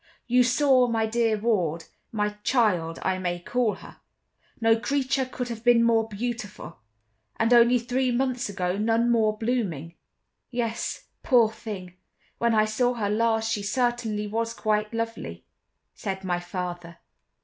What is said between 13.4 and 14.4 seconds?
she certainly